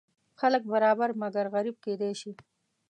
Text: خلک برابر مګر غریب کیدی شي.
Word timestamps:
خلک 0.39 0.61
برابر 0.71 1.09
مګر 1.21 1.45
غریب 1.53 1.75
کیدی 1.83 2.11
شي. 2.21 2.31